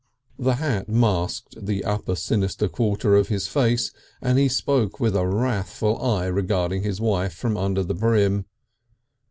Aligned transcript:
The 0.39 0.55
hat 0.55 0.89
masked 0.89 1.63
the 1.63 1.85
upper 1.85 2.15
sinister 2.15 2.67
quarter 2.67 3.15
of 3.15 3.27
his 3.27 3.45
face, 3.45 3.91
and 4.19 4.39
he 4.39 4.47
spoke 4.49 4.99
with 4.99 5.15
a 5.15 5.27
wrathful 5.27 6.01
eye 6.01 6.25
regarding 6.25 6.81
his 6.81 6.99
wife 6.99 7.35
from 7.35 7.55
under 7.55 7.83
the 7.83 7.93
brim. 7.93 8.45